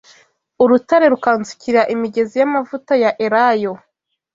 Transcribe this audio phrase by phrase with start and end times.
[0.63, 3.73] Urutare rukansukira imigezi y’amavuta ya elayo